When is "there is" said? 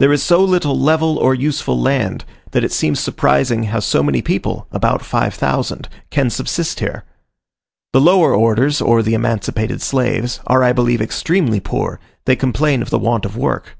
0.00-0.20